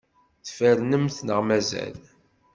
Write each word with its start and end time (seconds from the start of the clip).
Tfernemt 0.45 1.17
neɣ 1.23 1.39
mazal? 1.47 1.97